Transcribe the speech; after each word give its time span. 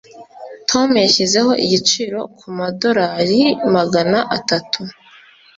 Tom 0.69 0.89
yashyizeho 1.05 1.51
igiciro 1.65 2.19
kumadorari 2.37 3.41
magana 3.75 4.19
atatu. 4.37 4.81